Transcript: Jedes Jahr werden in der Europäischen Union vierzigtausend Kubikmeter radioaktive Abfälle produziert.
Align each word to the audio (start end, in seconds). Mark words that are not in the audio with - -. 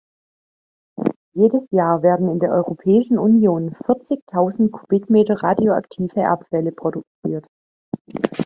Jedes 1.35 1.61
Jahr 1.69 2.01
werden 2.01 2.27
in 2.27 2.39
der 2.39 2.49
Europäischen 2.49 3.19
Union 3.19 3.75
vierzigtausend 3.85 4.71
Kubikmeter 4.71 5.43
radioaktive 5.43 6.27
Abfälle 6.27 6.71
produziert. 6.71 7.45